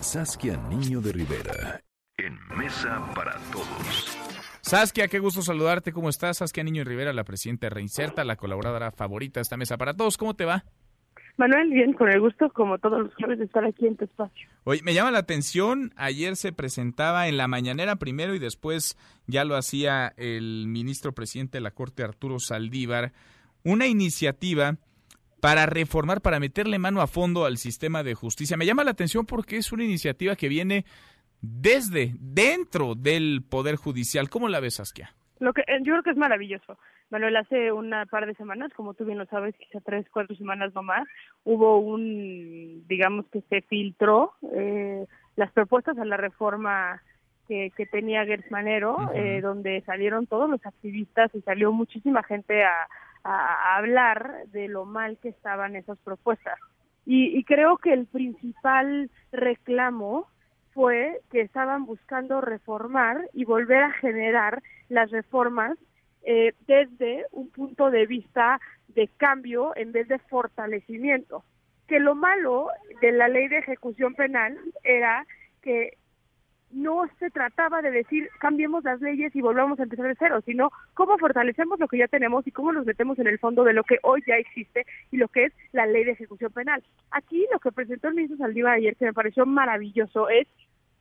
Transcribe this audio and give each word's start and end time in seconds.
Saskia 0.00 0.56
Niño 0.68 1.00
de 1.00 1.12
Rivera. 1.12 1.80
En 2.18 2.36
Mesa 2.58 3.08
para 3.14 3.38
Todos. 3.52 4.18
Saskia, 4.62 5.06
qué 5.06 5.20
gusto 5.20 5.42
saludarte. 5.42 5.92
¿Cómo 5.92 6.08
estás? 6.08 6.38
Saskia 6.38 6.64
Niño 6.64 6.80
de 6.80 6.90
Rivera, 6.90 7.12
la 7.12 7.22
presidenta 7.22 7.66
de 7.66 7.70
Reinserta, 7.70 8.24
la 8.24 8.34
colaboradora 8.34 8.90
favorita 8.90 9.38
de 9.38 9.42
esta 9.42 9.56
Mesa 9.56 9.78
para 9.78 9.94
Todos. 9.94 10.16
¿Cómo 10.18 10.34
te 10.34 10.44
va? 10.44 10.64
Manuel, 11.36 11.70
bien, 11.70 11.92
con 11.92 12.10
el 12.10 12.20
gusto, 12.20 12.50
como 12.50 12.78
todos 12.78 13.04
los 13.04 13.14
jueves, 13.14 13.38
de 13.38 13.44
estar 13.44 13.64
aquí 13.64 13.86
en 13.86 13.96
tu 13.96 14.06
espacio. 14.06 14.48
Oye, 14.64 14.80
me 14.82 14.92
llama 14.92 15.12
la 15.12 15.20
atención, 15.20 15.92
ayer 15.96 16.34
se 16.34 16.52
presentaba 16.52 17.28
en 17.28 17.36
la 17.36 17.46
mañanera 17.46 17.96
primero 17.96 18.34
y 18.34 18.40
después 18.40 18.98
ya 19.26 19.44
lo 19.44 19.56
hacía 19.56 20.12
el 20.16 20.66
ministro 20.66 21.12
presidente 21.12 21.58
de 21.58 21.62
la 21.62 21.70
Corte, 21.70 22.02
Arturo 22.02 22.40
Saldívar, 22.40 23.12
una 23.62 23.86
iniciativa 23.86 24.78
para 25.40 25.66
reformar, 25.66 26.20
para 26.20 26.40
meterle 26.40 26.78
mano 26.78 27.00
a 27.00 27.06
fondo 27.06 27.44
al 27.44 27.56
sistema 27.56 28.02
de 28.02 28.14
justicia. 28.14 28.56
Me 28.56 28.66
llama 28.66 28.84
la 28.84 28.90
atención 28.90 29.26
porque 29.26 29.56
es 29.56 29.72
una 29.72 29.84
iniciativa 29.84 30.36
que 30.36 30.48
viene 30.48 30.84
desde, 31.40 32.14
dentro 32.18 32.94
del 32.94 33.42
Poder 33.48 33.76
Judicial. 33.76 34.28
¿Cómo 34.28 34.48
la 34.48 34.60
ves, 34.60 34.74
Saskia? 34.74 35.14
Lo 35.38 35.54
que, 35.54 35.62
yo 35.82 35.92
creo 35.92 36.02
que 36.02 36.10
es 36.10 36.16
maravilloso. 36.16 36.78
Manuel, 37.08 37.36
hace 37.36 37.72
una 37.72 38.06
par 38.06 38.26
de 38.26 38.34
semanas, 38.34 38.70
como 38.76 38.94
tú 38.94 39.04
bien 39.04 39.18
lo 39.18 39.26
sabes, 39.26 39.54
quizá 39.56 39.80
tres, 39.80 40.06
cuatro 40.12 40.36
semanas 40.36 40.72
no 40.74 40.82
más, 40.82 41.08
hubo 41.44 41.78
un, 41.78 42.84
digamos 42.86 43.26
que 43.32 43.40
se 43.48 43.62
filtró 43.62 44.34
eh, 44.54 45.06
las 45.34 45.50
propuestas 45.50 45.98
a 45.98 46.04
la 46.04 46.16
reforma 46.16 47.02
que, 47.48 47.72
que 47.76 47.86
tenía 47.86 48.24
Gersmanero, 48.24 49.10
eh, 49.14 49.40
donde 49.40 49.80
salieron 49.86 50.28
todos 50.28 50.48
los 50.48 50.64
activistas 50.64 51.34
y 51.34 51.40
salió 51.40 51.72
muchísima 51.72 52.22
gente 52.22 52.62
a, 52.62 52.86
a, 53.24 53.76
hablar 53.76 54.46
de 54.48 54.68
lo 54.68 54.84
mal 54.84 55.18
que 55.18 55.28
estaban 55.28 55.76
esas 55.76 55.98
propuestas. 55.98 56.58
Y, 57.06 57.36
y 57.36 57.44
creo 57.44 57.78
que 57.78 57.92
el 57.92 58.06
principal 58.06 59.10
reclamo 59.32 60.28
fue 60.72 61.20
que 61.30 61.40
estaban 61.40 61.84
buscando 61.84 62.40
reformar 62.40 63.28
y 63.32 63.44
volver 63.44 63.82
a 63.82 63.92
generar 63.92 64.62
las 64.88 65.10
reformas 65.10 65.76
eh, 66.22 66.52
desde 66.66 67.24
un 67.32 67.48
punto 67.50 67.90
de 67.90 68.06
vista 68.06 68.60
de 68.88 69.08
cambio 69.08 69.74
en 69.76 69.92
vez 69.92 70.08
de 70.08 70.18
fortalecimiento. 70.18 71.44
Que 71.88 71.98
lo 71.98 72.14
malo 72.14 72.68
de 73.00 73.12
la 73.12 73.28
ley 73.28 73.48
de 73.48 73.58
ejecución 73.58 74.14
penal 74.14 74.58
era 74.84 75.26
que 75.62 75.96
no 76.72 77.04
se 77.18 77.30
trataba 77.30 77.82
de 77.82 77.90
decir 77.90 78.28
cambiemos 78.38 78.84
las 78.84 79.00
leyes 79.00 79.34
y 79.34 79.40
volvamos 79.40 79.80
a 79.80 79.84
empezar 79.84 80.06
de 80.06 80.16
cero, 80.18 80.40
sino 80.44 80.70
cómo 80.94 81.18
fortalecemos 81.18 81.78
lo 81.80 81.88
que 81.88 81.98
ya 81.98 82.08
tenemos 82.08 82.46
y 82.46 82.52
cómo 82.52 82.72
nos 82.72 82.86
metemos 82.86 83.18
en 83.18 83.26
el 83.26 83.38
fondo 83.38 83.64
de 83.64 83.72
lo 83.72 83.84
que 83.84 83.98
hoy 84.02 84.22
ya 84.26 84.36
existe 84.36 84.86
y 85.10 85.16
lo 85.16 85.28
que 85.28 85.44
es 85.44 85.52
la 85.72 85.86
ley 85.86 86.04
de 86.04 86.12
ejecución 86.12 86.52
penal. 86.52 86.82
Aquí 87.10 87.46
lo 87.52 87.58
que 87.58 87.72
presentó 87.72 88.08
el 88.08 88.14
ministro 88.14 88.38
Saldívar 88.38 88.74
ayer, 88.74 88.96
que 88.96 89.06
me 89.06 89.12
pareció 89.12 89.46
maravilloso, 89.46 90.28
es 90.28 90.46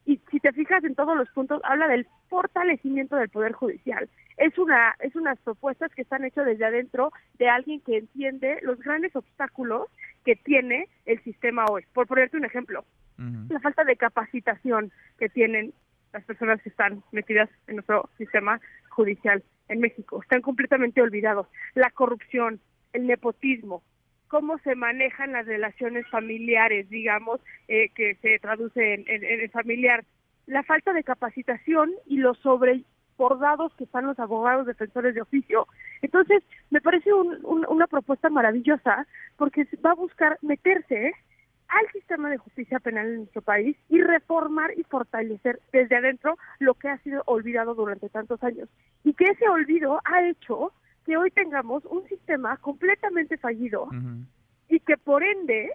y 0.09 0.19
si 0.31 0.39
te 0.39 0.51
fijas 0.53 0.83
en 0.83 0.95
todos 0.95 1.15
los 1.15 1.29
puntos 1.29 1.61
habla 1.63 1.87
del 1.87 2.07
fortalecimiento 2.29 3.15
del 3.15 3.29
poder 3.29 3.51
judicial. 3.51 4.09
Es 4.37 4.57
una 4.57 4.95
es 4.99 5.15
unas 5.15 5.37
propuestas 5.41 5.93
que 5.93 6.01
están 6.01 6.25
hechas 6.25 6.47
desde 6.47 6.65
adentro 6.65 7.11
de 7.37 7.47
alguien 7.47 7.79
que 7.81 7.97
entiende 7.97 8.57
los 8.63 8.79
grandes 8.79 9.15
obstáculos 9.15 9.87
que 10.25 10.35
tiene 10.35 10.87
el 11.05 11.23
sistema 11.23 11.65
hoy. 11.69 11.85
Por 11.93 12.07
ponerte 12.07 12.37
un 12.37 12.45
ejemplo 12.45 12.83
la 13.49 13.59
falta 13.59 13.83
de 13.83 13.97
capacitación 13.97 14.91
que 15.19 15.29
tienen 15.29 15.73
las 16.13 16.23
personas 16.23 16.59
que 16.63 16.69
están 16.69 17.03
metidas 17.11 17.49
en 17.67 17.75
nuestro 17.75 18.09
sistema 18.17 18.59
judicial 18.89 19.43
en 19.67 19.81
México. 19.81 20.21
Están 20.23 20.41
completamente 20.41 21.01
olvidados. 21.01 21.45
La 21.75 21.91
corrupción 21.91 22.61
el 22.93 23.05
nepotismo 23.05 23.83
cómo 24.29 24.57
se 24.59 24.75
manejan 24.75 25.33
las 25.33 25.45
relaciones 25.45 26.07
familiares, 26.07 26.89
digamos, 26.89 27.41
eh, 27.67 27.89
que 27.89 28.15
se 28.21 28.39
traduce 28.39 28.93
en, 28.93 29.05
en, 29.07 29.51
familiar, 29.51 30.05
la 30.45 30.63
falta 30.63 30.93
de 30.93 31.03
capacitación 31.03 31.91
y 32.05 32.17
los 32.17 32.37
sobrebordados 32.39 33.73
que 33.75 33.83
están 33.83 34.05
los 34.05 34.19
abogados 34.19 34.67
defensores 34.67 35.15
de 35.15 35.21
oficio. 35.21 35.67
Entonces, 36.01 36.43
me 36.69 36.79
parece 36.79 37.11
una 37.13 37.87
propuesta 37.87 38.29
maravillosa 38.29 39.05
porque 39.35 39.67
va 39.85 39.91
a 39.91 39.95
buscar 39.95 40.37
meterse 40.41 41.11
al 41.67 41.91
sistema 41.91 42.29
de 42.29 42.37
justicia 42.37 42.79
penal 42.79 43.07
en 43.07 43.17
nuestro 43.17 43.41
país 43.41 43.77
y 43.89 44.01
reformar 44.01 44.71
y 44.77 44.83
fortalecer 44.83 45.59
desde 45.71 45.97
adentro 45.97 46.37
lo 46.59 46.73
que 46.75 46.89
ha 46.89 46.97
sido 46.99 47.21
olvidado 47.25 47.75
durante 47.75 48.09
tantos 48.09 48.43
años. 48.43 48.69
Y 49.03 49.13
que 49.13 49.25
ese 49.25 49.47
olvido 49.47 49.99
ha 50.05 50.27
hecho 50.27 50.71
que 51.09 51.17
hoy 51.17 51.31
tengamos 51.31 51.83
un 51.85 52.07
sistema 52.07 52.55
completamente 52.57 53.35
fallido 53.37 53.89
y 54.67 54.79
que 54.79 54.95
por 54.95 55.23
ende 55.23 55.71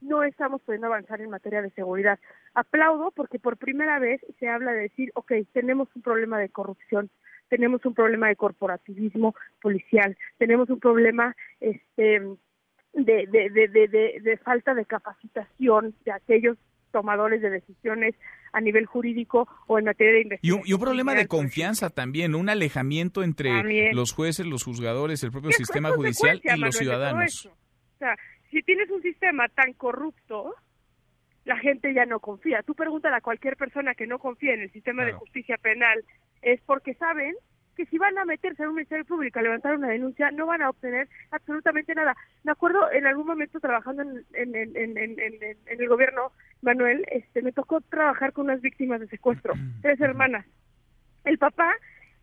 no 0.00 0.22
estamos 0.22 0.62
pudiendo 0.62 0.86
avanzar 0.86 1.20
en 1.20 1.30
materia 1.30 1.62
de 1.62 1.70
seguridad. 1.70 2.20
Aplaudo 2.54 3.10
porque 3.10 3.40
por 3.40 3.56
primera 3.56 3.98
vez 3.98 4.20
se 4.38 4.48
habla 4.48 4.70
de 4.70 4.82
decir, 4.82 5.10
ok, 5.14 5.32
tenemos 5.52 5.88
un 5.96 6.02
problema 6.02 6.38
de 6.38 6.50
corrupción, 6.50 7.10
tenemos 7.48 7.84
un 7.86 7.94
problema 7.94 8.28
de 8.28 8.36
corporativismo 8.36 9.34
policial, 9.60 10.16
tenemos 10.38 10.70
un 10.70 10.78
problema 10.78 11.34
este 11.58 12.22
de, 12.92 13.26
de, 13.26 13.50
de, 13.50 13.88
de, 13.88 14.20
de 14.22 14.36
falta 14.36 14.74
de 14.74 14.84
capacitación 14.84 15.92
de 16.04 16.12
aquellos 16.12 16.56
tomadores 16.90 17.42
de 17.42 17.50
decisiones 17.50 18.14
a 18.52 18.60
nivel 18.60 18.86
jurídico 18.86 19.48
o 19.66 19.78
en 19.78 19.86
materia 19.86 20.14
de 20.14 20.20
investigación. 20.22 20.62
Y 20.66 20.72
un, 20.72 20.80
problema 20.80 21.14
de 21.14 21.26
confianza 21.26 21.90
también, 21.90 22.34
un 22.34 22.48
alejamiento 22.48 23.22
entre 23.22 23.92
los 23.92 24.12
jueces, 24.12 24.46
los 24.46 24.64
juzgadores, 24.64 25.22
el 25.22 25.32
propio 25.32 25.52
sistema 25.52 25.90
judicial 25.90 26.40
y 26.42 26.58
los 26.58 26.76
ciudadanos. 26.76 27.46
O 27.46 27.98
sea, 27.98 28.16
si 28.50 28.62
tienes 28.62 28.90
un 28.90 29.02
sistema 29.02 29.48
tan 29.48 29.72
corrupto, 29.74 30.54
la 31.44 31.58
gente 31.58 31.92
ya 31.94 32.06
no 32.06 32.20
confía. 32.20 32.62
Tú 32.62 32.74
pregúntale 32.74 33.16
a 33.16 33.20
cualquier 33.20 33.56
persona 33.56 33.94
que 33.94 34.06
no 34.06 34.18
confía 34.18 34.54
en 34.54 34.60
el 34.60 34.72
sistema 34.72 35.04
de 35.04 35.12
justicia 35.12 35.56
penal, 35.56 36.04
es 36.42 36.60
porque 36.62 36.94
saben 36.94 37.34
que 37.78 37.86
si 37.86 37.96
van 37.96 38.18
a 38.18 38.24
meterse 38.24 38.64
en 38.64 38.70
un 38.70 38.74
ministerio 38.74 39.04
público 39.04 39.38
a 39.38 39.42
levantar 39.42 39.76
una 39.76 39.88
denuncia, 39.88 40.32
no 40.32 40.46
van 40.46 40.62
a 40.62 40.70
obtener 40.70 41.08
absolutamente 41.30 41.94
nada. 41.94 42.16
Me 42.42 42.50
acuerdo 42.50 42.90
en 42.90 43.06
algún 43.06 43.26
momento 43.26 43.60
trabajando 43.60 44.02
en, 44.02 44.24
en, 44.34 44.76
en, 44.76 44.98
en, 44.98 45.56
el 45.66 45.88
gobierno, 45.88 46.32
Manuel, 46.62 47.04
este, 47.10 47.42
me 47.42 47.52
tocó 47.52 47.80
trabajar 47.80 48.32
con 48.32 48.46
unas 48.46 48.60
víctimas 48.60 49.00
de 49.00 49.08
secuestro, 49.08 49.54
tres 49.82 50.00
hermanas. 50.00 50.46
El 51.24 51.38
papá, 51.38 51.72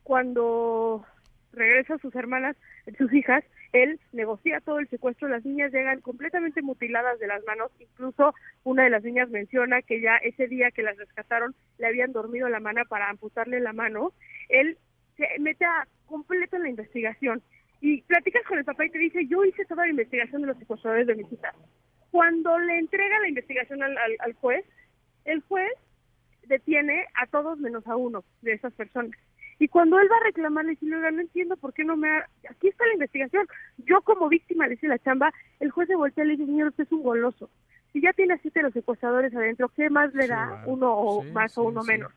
cuando 0.03 1.06
regresa 1.53 1.96
a 1.96 2.00
sus 2.00 2.13
hermanas, 2.16 2.56
sus 2.97 3.12
hijas, 3.13 3.44
él 3.73 4.00
negocia 4.13 4.62
todo 4.62 4.79
el 4.79 4.88
secuestro, 4.90 5.28
las 5.28 5.44
niñas 5.44 5.72
llegan 5.72 6.01
completamente 6.01 6.62
mutiladas 6.62 7.19
de 7.19 7.28
las 7.28 7.44
manos, 7.46 7.72
incluso 7.79 8.34
una 8.63 8.84
de 8.84 8.90
las 8.90 9.03
niñas 9.03 9.29
menciona 9.29 9.81
que 9.81 10.01
ya 10.01 10.18
ese 10.18 10.47
día 10.47 10.72
que 10.72 10.84
las 10.84 10.97
rescataron 10.97 11.56
le 11.78 11.88
habían 11.88 12.13
dormido 12.13 12.47
la 12.47 12.59
mano 12.59 12.84
para 12.88 13.09
amputarle 13.09 13.59
la 13.59 13.73
mano, 13.73 14.13
él 14.50 14.78
se 15.17 15.28
mete 15.40 15.66
a 15.66 15.88
completo 16.06 16.56
en 16.56 16.63
la 16.63 16.69
investigación 16.69 17.41
y 17.81 18.02
platicas 18.03 18.44
con 18.47 18.57
el 18.57 18.66
papá 18.66 18.85
y 18.85 18.90
te 18.90 19.00
dice, 19.00 19.28
yo 19.28 19.44
hice 19.44 19.66
toda 19.66 19.84
la 19.84 19.91
investigación 19.91 20.41
de 20.41 20.47
los 20.47 20.57
secuestradores 20.57 21.07
de 21.07 21.16
mis 21.16 21.31
hijas. 21.31 21.56
Cuando 22.15 22.57
le 22.59 22.79
entrega 22.79 23.19
la 23.19 23.27
investigación 23.27 23.83
al, 23.83 23.97
al, 23.97 24.33
juez, 24.35 24.63
el 25.25 25.41
juez 25.41 25.73
detiene 26.47 27.05
a 27.13 27.27
todos 27.27 27.59
menos 27.59 27.85
a 27.87 27.97
uno 27.97 28.23
de 28.41 28.53
esas 28.53 28.71
personas. 28.71 29.11
Y 29.59 29.67
cuando 29.67 29.99
él 29.99 30.07
va 30.09 30.15
a 30.15 30.23
reclamar, 30.23 30.63
le 30.63 30.71
dice, 30.71 30.85
no 30.85 31.05
entiendo 31.09 31.57
por 31.57 31.73
qué 31.73 31.83
no 31.83 31.97
me 31.97 32.09
ha... 32.09 32.25
Aquí 32.49 32.69
está 32.69 32.85
la 32.87 32.93
investigación. 32.93 33.45
Yo 33.79 33.99
como 33.99 34.29
víctima 34.29 34.65
le 34.65 34.75
hice 34.75 34.87
la 34.87 34.97
chamba, 34.99 35.33
el 35.59 35.71
juez 35.71 35.89
se 35.89 35.97
voltea 35.97 36.23
y 36.23 36.27
le 36.27 36.33
dice, 36.37 36.45
señor, 36.45 36.69
usted 36.69 36.85
es 36.85 36.91
un 36.93 37.03
goloso. 37.03 37.49
Si 37.91 37.99
ya 37.99 38.13
tiene 38.13 38.35
a 38.35 38.37
siete 38.37 38.61
los 38.61 38.71
secuestradores 38.71 39.35
adentro, 39.35 39.67
¿qué 39.75 39.89
más 39.89 40.13
le 40.13 40.29
da 40.29 40.63
uno 40.67 40.93
o 40.93 41.21
más 41.21 41.57
o 41.57 41.63
uno 41.63 41.83
menos? 41.83 42.13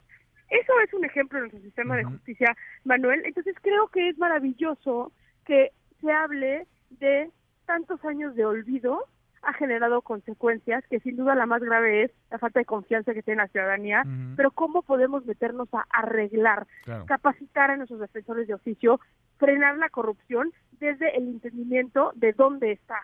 Eso 0.48 0.78
es 0.78 0.94
un 0.94 1.06
ejemplo 1.06 1.38
de 1.38 1.48
nuestro 1.48 1.60
sistema 1.62 1.97
de 1.97 2.04
justicia, 2.04 2.56
Manuel. 2.84 3.22
Entonces 3.25 3.56
creo 3.60 3.88
que 3.88 4.10
es 4.10 4.16
maravilloso 4.16 5.10
que 5.44 5.72
se 6.00 6.12
hable 6.12 6.69
de 7.00 7.32
tantos 7.66 8.04
años 8.04 8.37
de 8.37 8.47
olvido 8.47 9.08
ha 9.48 9.53
generado 9.54 10.02
consecuencias 10.02 10.84
que 10.90 11.00
sin 11.00 11.17
duda 11.17 11.34
la 11.34 11.46
más 11.46 11.62
grave 11.62 12.05
es 12.05 12.11
la 12.31 12.38
falta 12.38 12.61
de 12.61 12.67
confianza 12.67 13.14
que 13.14 13.23
tiene 13.23 13.43
la 13.43 13.49
ciudadanía, 13.49 14.05
pero 14.37 14.50
cómo 14.50 14.82
podemos 14.82 15.25
meternos 15.25 15.69
a 15.73 15.87
arreglar, 15.90 16.67
capacitar 17.06 17.70
a 17.70 17.76
nuestros 17.76 18.00
defensores 18.00 18.46
de 18.46 18.55
oficio, 18.55 19.00
frenar 19.38 19.78
la 19.78 19.88
corrupción 19.88 20.52
desde 20.81 21.17
el 21.17 21.28
entendimiento 21.28 22.12
de 22.14 22.32
dónde 22.34 22.73
está 22.73 23.00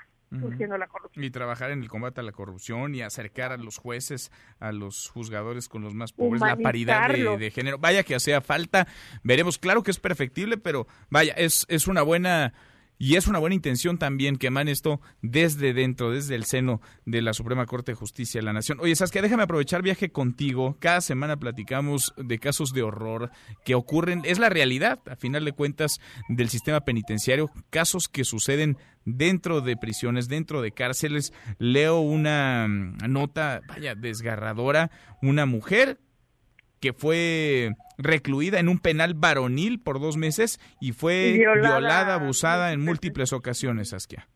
la 0.78 0.86
corrupción. 0.86 1.24
Y 1.24 1.30
trabajar 1.30 1.70
en 1.70 1.82
el 1.82 1.88
combate 1.88 2.20
a 2.20 2.24
la 2.24 2.32
corrupción 2.32 2.94
y 2.94 3.02
acercar 3.02 3.52
a 3.52 3.56
los 3.56 3.78
jueces, 3.78 4.32
a 4.58 4.72
los 4.72 5.08
juzgadores 5.08 5.68
con 5.68 5.82
los 5.82 5.94
más 5.94 6.12
pobres, 6.12 6.40
la 6.40 6.56
paridad 6.56 7.08
de, 7.08 7.50
género. 7.50 7.78
Vaya 7.78 8.02
que 8.02 8.14
hacía 8.14 8.40
falta, 8.40 8.86
veremos, 9.22 9.58
claro 9.58 9.82
que 9.82 9.90
es 9.90 10.00
perfectible, 10.00 10.56
pero 10.56 10.86
vaya, 11.08 11.32
es, 11.34 11.66
es 11.68 11.86
una 11.86 12.02
buena 12.02 12.52
y 12.98 13.16
es 13.16 13.26
una 13.26 13.38
buena 13.38 13.54
intención 13.54 13.98
también 13.98 14.36
que 14.36 14.46
emane 14.46 14.70
esto 14.70 15.00
desde 15.20 15.72
dentro, 15.72 16.10
desde 16.10 16.34
el 16.34 16.44
seno 16.44 16.80
de 17.04 17.22
la 17.22 17.32
Suprema 17.32 17.66
Corte 17.66 17.92
de 17.92 17.96
Justicia 17.96 18.40
de 18.40 18.44
la 18.44 18.52
Nación. 18.52 18.78
Oye, 18.80 18.94
Saskia, 18.94 19.22
déjame 19.22 19.42
aprovechar 19.42 19.82
viaje 19.82 20.10
contigo. 20.10 20.76
Cada 20.80 21.00
semana 21.00 21.36
platicamos 21.36 22.14
de 22.16 22.38
casos 22.38 22.72
de 22.72 22.82
horror 22.82 23.30
que 23.64 23.74
ocurren, 23.74 24.22
es 24.24 24.38
la 24.38 24.48
realidad, 24.48 25.00
a 25.10 25.16
final 25.16 25.44
de 25.44 25.52
cuentas, 25.52 25.98
del 26.28 26.48
sistema 26.48 26.80
penitenciario, 26.82 27.50
casos 27.70 28.08
que 28.08 28.24
suceden 28.24 28.78
dentro 29.04 29.60
de 29.60 29.76
prisiones, 29.76 30.28
dentro 30.28 30.62
de 30.62 30.72
cárceles. 30.72 31.32
Leo 31.58 32.00
una 32.00 32.68
nota, 32.68 33.60
vaya, 33.68 33.94
desgarradora, 33.94 34.90
una 35.20 35.46
mujer 35.46 35.98
que 36.84 36.92
fue 36.92 37.70
recluida 37.96 38.60
en 38.60 38.68
un 38.68 38.78
penal 38.78 39.14
varonil 39.14 39.80
por 39.80 40.00
dos 40.00 40.18
meses 40.18 40.60
y 40.82 40.92
fue 40.92 41.32
violada, 41.32 42.12
abusada 42.12 42.74
en 42.74 42.82
múltiples 42.82 43.32
ocasiones, 43.32 43.88
Saskia. 43.88 44.28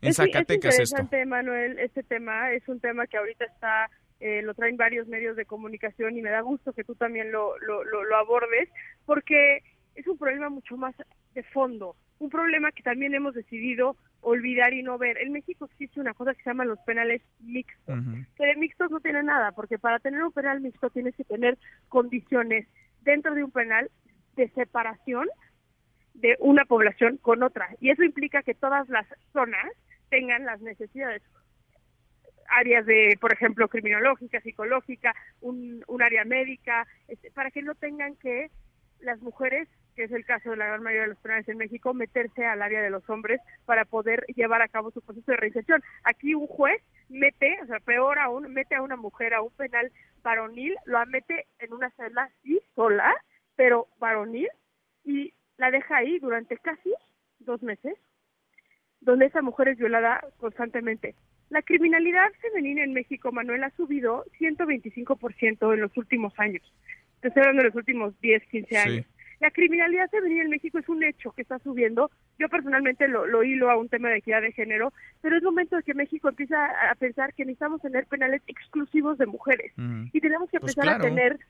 En 0.00 0.12
Zacatecas 0.12 0.80
es 0.80 0.90
interesante, 0.90 1.24
Manuel, 1.26 1.78
este 1.78 2.02
tema. 2.02 2.50
Es 2.50 2.66
un 2.66 2.80
tema 2.80 3.06
que 3.06 3.18
ahorita 3.18 3.44
está, 3.44 3.88
eh, 4.18 4.42
lo 4.42 4.52
traen 4.54 4.76
varios 4.76 5.06
medios 5.06 5.36
de 5.36 5.44
comunicación 5.44 6.16
y 6.16 6.22
me 6.22 6.30
da 6.30 6.40
gusto 6.40 6.72
que 6.72 6.82
tú 6.82 6.96
también 6.96 7.30
lo, 7.30 7.56
lo, 7.60 7.84
lo 7.84 8.16
abordes, 8.16 8.68
porque 9.06 9.62
es 9.94 10.04
un 10.08 10.18
problema 10.18 10.48
mucho 10.48 10.76
más 10.76 10.96
de 11.34 11.44
fondo, 11.44 11.94
un 12.18 12.30
problema 12.30 12.72
que 12.72 12.82
también 12.82 13.14
hemos 13.14 13.34
decidido 13.34 13.96
olvidar 14.22 14.72
y 14.72 14.82
no 14.82 14.96
ver. 14.98 15.18
En 15.18 15.32
México 15.32 15.66
existe 15.66 16.00
una 16.00 16.14
cosa 16.14 16.32
que 16.32 16.42
se 16.42 16.50
llama 16.50 16.64
los 16.64 16.78
penales 16.80 17.22
mixtos, 17.40 17.98
que 18.36 18.46
de 18.46 18.56
mixtos 18.56 18.90
no 18.90 19.00
tiene 19.00 19.22
nada, 19.22 19.52
porque 19.52 19.78
para 19.78 19.98
tener 19.98 20.22
un 20.22 20.32
penal 20.32 20.60
mixto 20.60 20.90
tienes 20.90 21.14
que 21.14 21.24
tener 21.24 21.58
condiciones 21.88 22.66
dentro 23.02 23.34
de 23.34 23.44
un 23.44 23.50
penal 23.50 23.90
de 24.36 24.48
separación 24.50 25.28
de 26.14 26.36
una 26.40 26.64
población 26.64 27.18
con 27.18 27.42
otra. 27.42 27.68
Y 27.80 27.90
eso 27.90 28.02
implica 28.04 28.42
que 28.42 28.54
todas 28.54 28.88
las 28.88 29.06
zonas 29.32 29.66
tengan 30.08 30.44
las 30.44 30.60
necesidades 30.60 31.22
áreas 32.48 32.86
de, 32.86 33.16
por 33.20 33.32
ejemplo, 33.32 33.68
criminológica, 33.68 34.40
psicológica, 34.40 35.14
un, 35.40 35.82
un 35.88 36.02
área 36.02 36.24
médica, 36.24 36.86
este, 37.08 37.30
para 37.30 37.50
que 37.50 37.62
no 37.62 37.74
tengan 37.74 38.14
que 38.16 38.50
las 39.00 39.20
mujeres 39.20 39.68
que 39.94 40.04
es 40.04 40.12
el 40.12 40.24
caso 40.24 40.50
de 40.50 40.56
la 40.56 40.66
gran 40.66 40.82
mayoría 40.82 41.02
de 41.02 41.08
los 41.08 41.18
penales 41.18 41.48
en 41.48 41.58
México, 41.58 41.94
meterse 41.94 42.44
al 42.44 42.62
área 42.62 42.80
de 42.80 42.90
los 42.90 43.08
hombres 43.10 43.40
para 43.64 43.84
poder 43.84 44.24
llevar 44.34 44.62
a 44.62 44.68
cabo 44.68 44.90
su 44.90 45.00
proceso 45.02 45.30
de 45.30 45.36
reinserción. 45.36 45.82
Aquí 46.04 46.34
un 46.34 46.46
juez 46.46 46.82
mete, 47.08 47.58
o 47.62 47.66
sea, 47.66 47.80
peor 47.80 48.18
aún, 48.18 48.52
mete 48.52 48.74
a 48.74 48.82
una 48.82 48.96
mujer 48.96 49.34
a 49.34 49.42
un 49.42 49.50
penal 49.52 49.92
varonil, 50.22 50.74
lo 50.86 51.04
mete 51.06 51.46
en 51.58 51.72
una 51.72 51.90
celda, 51.90 52.30
sí, 52.42 52.60
sola, 52.74 53.12
pero 53.56 53.88
varonil, 53.98 54.48
y 55.04 55.34
la 55.58 55.70
deja 55.70 55.96
ahí 55.96 56.18
durante 56.18 56.56
casi 56.58 56.92
dos 57.40 57.62
meses, 57.62 57.94
donde 59.00 59.26
esa 59.26 59.42
mujer 59.42 59.68
es 59.68 59.78
violada 59.78 60.24
constantemente. 60.38 61.14
La 61.50 61.60
criminalidad 61.62 62.32
femenina 62.40 62.82
en 62.82 62.94
México, 62.94 63.30
Manuel, 63.30 63.62
ha 63.64 63.70
subido 63.76 64.24
125% 64.38 65.74
en 65.74 65.80
los 65.80 65.94
últimos 65.98 66.32
años. 66.38 66.62
Estoy 67.20 67.40
hablando 67.40 67.62
de 67.62 67.68
los 67.68 67.76
últimos 67.76 68.18
10, 68.20 68.42
15 68.48 68.78
años. 68.78 69.06
La 69.42 69.50
criminalidad 69.50 70.08
femenina 70.08 70.44
en 70.44 70.50
México 70.50 70.78
es 70.78 70.88
un 70.88 71.02
hecho 71.02 71.32
que 71.32 71.42
está 71.42 71.58
subiendo. 71.58 72.12
Yo 72.38 72.48
personalmente 72.48 73.08
lo, 73.08 73.26
lo 73.26 73.42
hilo 73.42 73.70
a 73.70 73.76
un 73.76 73.88
tema 73.88 74.08
de 74.08 74.18
equidad 74.18 74.40
de 74.40 74.52
género, 74.52 74.92
pero 75.20 75.36
es 75.36 75.42
momento 75.42 75.74
de 75.74 75.82
que 75.82 75.94
México 75.94 76.28
empiece 76.28 76.54
a 76.54 76.94
pensar 76.96 77.34
que 77.34 77.44
necesitamos 77.44 77.82
tener 77.82 78.06
penales 78.06 78.40
exclusivos 78.46 79.18
de 79.18 79.26
mujeres 79.26 79.72
y 80.12 80.20
tenemos 80.20 80.48
que 80.48 80.60
pues 80.60 80.76
empezar 80.76 80.94
a 80.94 81.00
tener 81.00 81.40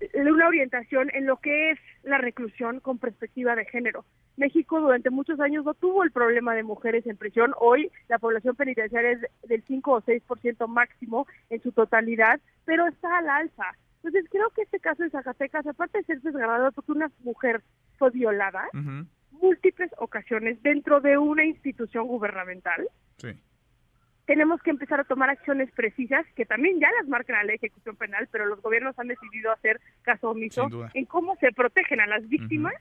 eh, 0.00 0.30
una 0.30 0.48
orientación 0.48 1.08
en 1.14 1.24
lo 1.24 1.38
que 1.38 1.70
es 1.70 1.78
la 2.02 2.18
reclusión 2.18 2.80
con 2.80 2.98
perspectiva 2.98 3.56
de 3.56 3.64
género. 3.64 4.04
México 4.36 4.78
durante 4.78 5.08
muchos 5.08 5.40
años 5.40 5.64
no 5.64 5.72
tuvo 5.72 6.04
el 6.04 6.10
problema 6.10 6.54
de 6.54 6.62
mujeres 6.62 7.06
en 7.06 7.16
prisión. 7.16 7.54
Hoy 7.58 7.90
la 8.08 8.18
población 8.18 8.54
penitenciaria 8.54 9.12
es 9.12 9.20
del 9.48 9.62
5 9.66 9.90
o 9.90 10.02
6% 10.02 10.68
máximo 10.68 11.26
en 11.48 11.62
su 11.62 11.72
totalidad, 11.72 12.38
pero 12.66 12.86
está 12.86 13.16
al 13.16 13.30
alza. 13.30 13.64
Entonces 14.02 14.30
creo 14.30 14.48
que 14.50 14.62
este 14.62 14.80
caso 14.80 15.02
de 15.02 15.10
Zacatecas, 15.10 15.66
aparte 15.66 15.98
de 15.98 16.04
ser 16.04 16.20
desgradado 16.22 16.72
porque 16.72 16.92
una 16.92 17.10
mujer 17.20 17.62
fue 17.98 18.10
violada, 18.10 18.66
múltiples 19.30 19.90
ocasiones 19.98 20.62
dentro 20.62 21.00
de 21.00 21.18
una 21.18 21.44
institución 21.44 22.06
gubernamental, 22.06 22.88
tenemos 24.24 24.62
que 24.62 24.70
empezar 24.70 25.00
a 25.00 25.04
tomar 25.04 25.28
acciones 25.28 25.70
precisas 25.72 26.24
que 26.36 26.46
también 26.46 26.80
ya 26.80 26.88
las 26.98 27.08
marcan 27.08 27.36
a 27.36 27.44
la 27.44 27.52
ejecución 27.52 27.96
penal, 27.96 28.28
pero 28.30 28.46
los 28.46 28.62
gobiernos 28.62 28.98
han 28.98 29.08
decidido 29.08 29.52
hacer 29.52 29.80
caso 30.02 30.30
omiso 30.30 30.68
en 30.94 31.04
cómo 31.04 31.36
se 31.36 31.52
protegen 31.52 32.00
a 32.00 32.06
las 32.06 32.26
víctimas 32.28 32.74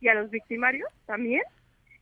y 0.00 0.08
a 0.08 0.14
los 0.14 0.30
victimarios 0.30 0.88
también 1.06 1.42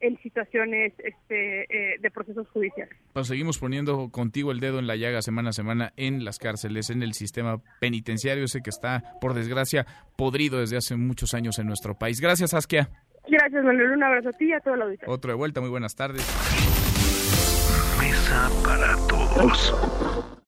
en 0.00 0.18
situaciones 0.22 0.92
este, 0.98 1.62
eh, 1.62 1.98
de 2.00 2.10
procesos 2.10 2.48
judiciales. 2.48 2.94
Pues 3.12 3.26
seguimos 3.26 3.58
poniendo 3.58 4.10
contigo 4.10 4.52
el 4.52 4.60
dedo 4.60 4.78
en 4.78 4.86
la 4.86 4.96
llaga 4.96 5.22
semana 5.22 5.50
a 5.50 5.52
semana 5.52 5.92
en 5.96 6.24
las 6.24 6.38
cárceles, 6.38 6.90
en 6.90 7.02
el 7.02 7.14
sistema 7.14 7.60
penitenciario, 7.80 8.44
ese 8.44 8.60
que 8.62 8.70
está, 8.70 9.02
por 9.20 9.34
desgracia, 9.34 9.86
podrido 10.16 10.60
desde 10.60 10.76
hace 10.76 10.96
muchos 10.96 11.34
años 11.34 11.58
en 11.58 11.66
nuestro 11.66 11.98
país. 11.98 12.20
Gracias, 12.20 12.54
Askia. 12.54 12.88
Gracias, 13.28 13.64
Manuel. 13.64 13.92
Un 13.92 14.02
abrazo 14.02 14.30
a 14.30 14.32
ti 14.32 14.46
y 14.46 14.52
a 14.52 14.60
todo 14.60 14.74
el 14.74 14.82
auditorio. 14.82 15.14
Otro 15.14 15.30
de 15.30 15.36
vuelta, 15.36 15.60
muy 15.60 15.70
buenas 15.70 15.94
tardes. 15.94 16.26
Mesa 18.00 18.50
para 18.64 18.96
todos. 19.08 20.28